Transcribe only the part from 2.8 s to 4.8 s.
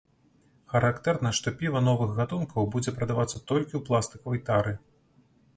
прадавацца толькі ў пластыкавай тары.